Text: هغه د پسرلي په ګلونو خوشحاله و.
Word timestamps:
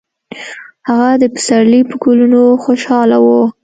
هغه 0.89 1.09
د 1.21 1.23
پسرلي 1.33 1.81
په 1.89 1.95
ګلونو 2.03 2.41
خوشحاله 2.63 3.17
و. 3.21 3.27